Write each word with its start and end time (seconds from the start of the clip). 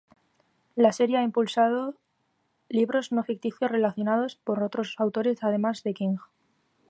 La 0.75 0.93
serie 0.93 1.17
ha 1.17 1.21
impulsados 1.21 1.93
libros 2.69 3.11
no 3.11 3.23
ficticios 3.23 3.69
relacionados, 3.69 4.35
por 4.35 4.63
otros 4.63 4.95
autores 4.97 5.43
además 5.43 5.83
de 5.83 5.93
King. 5.93 6.15